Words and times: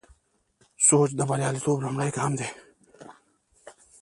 سوچ 0.85 1.09
د 1.17 1.21
بریالیتوب 1.29 1.77
لومړی 1.83 2.09
ګام 2.17 2.31
دی. 2.39 2.47